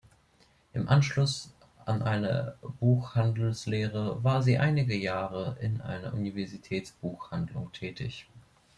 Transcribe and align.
Im 0.73 0.89
Anschluss 0.89 1.53
an 1.85 2.01
eine 2.01 2.55
Buchhandelslehre 2.79 4.23
war 4.23 4.41
sie 4.41 4.57
einige 4.57 4.95
Jahre 4.95 5.57
in 5.59 5.79
einer 5.79 6.15
Universitätsbuchhandlung 6.15 7.71
tätig. 7.71 8.25